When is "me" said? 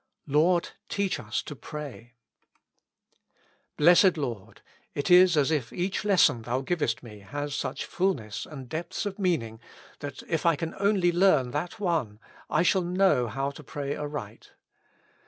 7.03-7.19